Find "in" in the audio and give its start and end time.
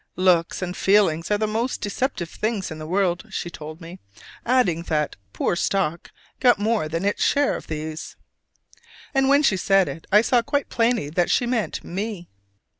2.71-2.79